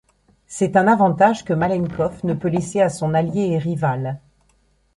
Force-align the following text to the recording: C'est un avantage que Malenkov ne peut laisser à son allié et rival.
C'est 0.47 0.77
un 0.77 0.87
avantage 0.87 1.45
que 1.45 1.53
Malenkov 1.53 2.23
ne 2.25 2.33
peut 2.33 2.47
laisser 2.47 2.81
à 2.81 2.89
son 2.89 3.13
allié 3.13 3.51
et 3.51 3.59
rival. 3.59 4.19